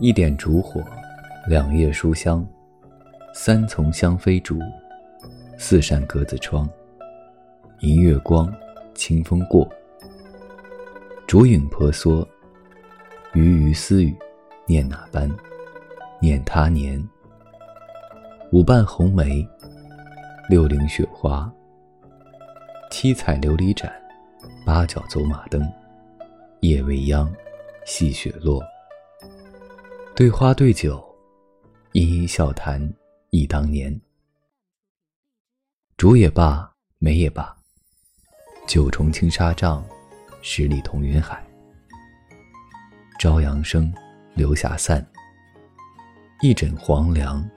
[0.00, 0.80] 一点烛火，
[1.48, 2.46] 两叶书香，
[3.34, 4.60] 三丛香飞竹，
[5.56, 6.68] 四扇格子窗。
[7.80, 8.52] 银月光，
[8.94, 9.68] 清风过，
[11.26, 12.26] 烛影婆娑。
[13.34, 14.16] 鱼鱼私语，
[14.66, 15.28] 念哪般？
[16.20, 17.04] 念他年。
[18.52, 19.46] 五瓣红梅，
[20.48, 21.52] 六陵雪花，
[22.88, 23.92] 七彩琉璃盏，
[24.64, 25.60] 八角走马灯。
[26.60, 27.32] 夜未央，
[27.84, 28.62] 细雪落。
[30.18, 31.00] 对花对酒，
[31.92, 32.92] 殷殷笑谈
[33.30, 34.00] 忆当年。
[35.96, 36.68] 竹也罢，
[36.98, 37.56] 梅也罢，
[38.66, 39.86] 九重青纱帐，
[40.42, 41.40] 十里同云海。
[43.20, 43.94] 朝阳生，
[44.34, 45.06] 留霞散。
[46.42, 47.48] 一枕黄粱，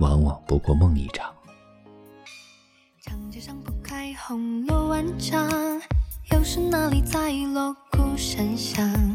[0.00, 1.32] 往往不过梦一场。
[3.02, 5.48] 长街上铺开红罗万丈，
[6.32, 9.11] 又是哪里在锣鼓声响？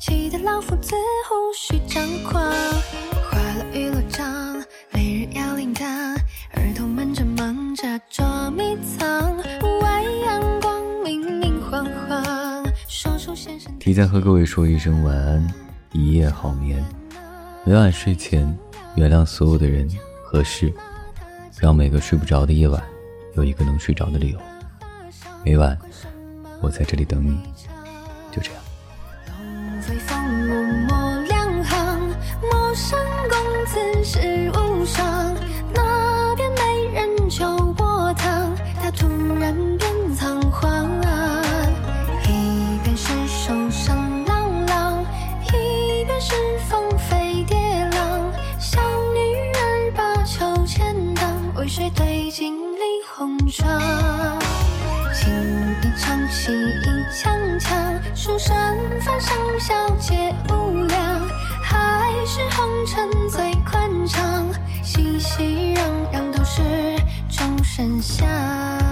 [0.00, 0.94] 气得老夫子
[1.28, 2.42] 胡须张狂。
[2.42, 4.56] 花落玉罗帐，
[4.92, 5.84] 每日摇铃铛，
[6.54, 9.36] 儿童们正忙着捉迷藏。
[9.82, 13.70] 外阳光明明晃晃，说出先生。
[13.78, 15.46] 提前和各位说一声晚安，
[15.92, 16.82] 一夜好眠。
[17.66, 18.58] 每晚睡前，
[18.94, 19.86] 原谅所有的人
[20.24, 20.72] 和事，
[21.58, 22.82] 让每个睡不着的夜晚
[23.34, 24.38] 有一个能睡着的理由。
[25.44, 25.78] 每晚，
[26.62, 27.38] 我在这里等你，
[28.32, 28.62] 就这样。
[30.30, 33.36] 龙飞凤舞莫两行，陌上公
[33.66, 35.34] 子是无双。
[35.74, 39.08] 那边美人求薄汤，他突
[39.40, 40.88] 然变仓皇。
[42.28, 45.04] 一边是手上朗朗，
[45.48, 46.34] 一边是
[46.68, 47.56] 风飞蝶
[47.92, 48.32] 浪。
[48.58, 48.80] 小
[49.12, 49.18] 女
[49.54, 51.24] 儿把秋千荡，
[51.56, 52.80] 为谁对镜理
[53.12, 53.68] 红妆？
[55.12, 55.30] 情
[55.82, 58.54] 一唱，戏一腔腔，书生
[59.00, 60.98] 饭上小姐无量，
[61.62, 64.46] 还是红尘最宽敞，
[64.82, 65.80] 熙熙攘
[66.12, 66.62] 攘都是
[67.28, 68.89] 众生相。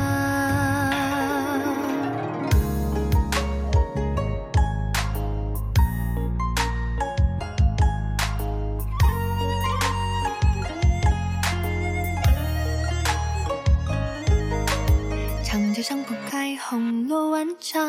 [15.79, 17.89] 长街上铺开红罗万丈，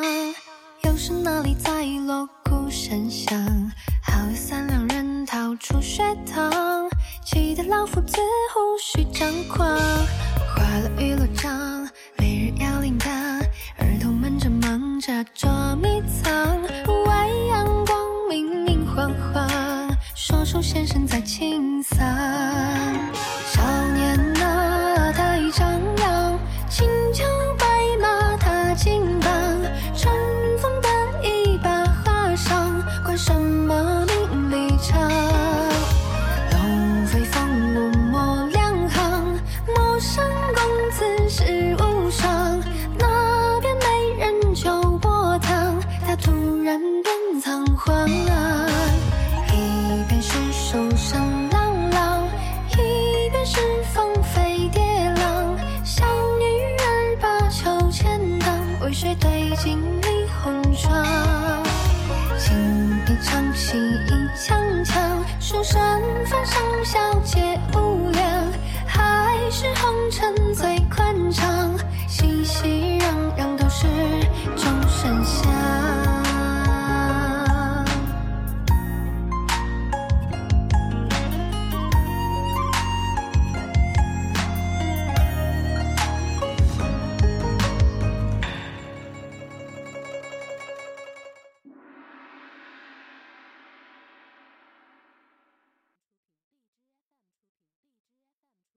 [0.83, 3.35] 又是哪里在锣鼓声响？
[4.03, 6.87] 好友三两人逃出学堂，
[7.25, 8.17] 气得老夫子
[8.53, 9.67] 胡须张狂。
[10.55, 13.09] 花落玉罗帐，每日摇铃铛，
[13.79, 16.61] 儿童们正忙着捉迷藏。
[16.87, 17.97] 屋外阳光
[18.29, 19.49] 明明晃晃，
[20.13, 21.97] 说书先生在清嗓。
[59.61, 60.07] 锦里
[60.41, 61.05] 红妆。
[62.37, 65.77] 轻笛唱戏一腔腔，书生
[66.25, 68.08] 翻上小姐舞。